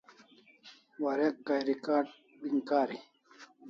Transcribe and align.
Warek 1.03 1.35
Kai 1.47 1.61
recoding 1.69 2.59
kari 2.67 2.97